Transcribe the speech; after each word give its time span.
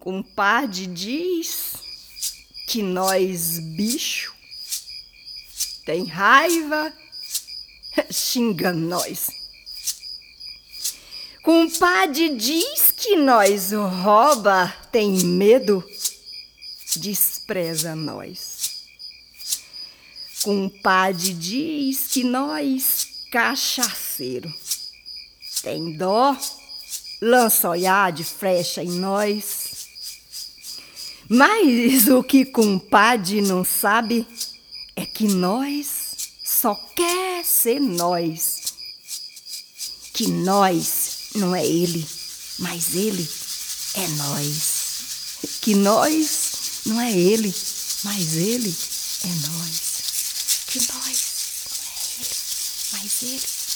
Compadre 0.00 0.86
diz 0.86 1.74
que 2.66 2.82
nós, 2.82 3.58
bicho, 3.76 4.34
tem 5.84 6.04
raiva, 6.06 6.90
xinga 8.10 8.72
nós. 8.72 9.28
Compadre 11.42 12.34
diz 12.34 12.90
que 12.92 13.14
nós 13.14 13.72
rouba, 13.72 14.74
tem 14.90 15.12
medo, 15.12 15.86
despreza 16.96 17.94
nós. 17.94 18.70
Compadre 20.42 21.34
diz 21.34 22.06
que 22.08 22.24
nós, 22.24 23.06
cachaceiro, 23.30 24.50
tem 25.62 25.92
dó, 25.92 26.34
lança 27.20 27.68
olhar 27.68 28.10
de 28.12 28.24
frecha 28.24 28.82
em 28.82 28.92
nós. 28.92 29.89
Mas 31.32 32.08
o 32.08 32.24
que 32.24 32.44
compadre 32.44 33.40
não 33.40 33.64
sabe 33.64 34.26
é 34.96 35.06
que 35.06 35.28
nós 35.28 35.86
só 36.42 36.74
quer 36.96 37.44
ser 37.44 37.78
nós. 37.78 38.74
Que 40.12 40.26
nós 40.26 41.30
não 41.36 41.54
é 41.54 41.64
ele, 41.64 42.04
mas 42.58 42.96
ele 42.96 43.30
é 43.94 44.08
nós. 44.08 45.38
Que 45.60 45.76
nós 45.76 46.82
não 46.86 47.00
é 47.00 47.12
ele, 47.12 47.54
mas 48.02 48.34
ele 48.34 48.74
é 49.22 49.28
nós. 49.28 49.82
Que 50.66 50.80
nós 50.80 51.22
não 51.70 51.84
é 51.86 52.18
ele, 52.18 52.36
mas 52.92 53.22
ele 53.22 53.69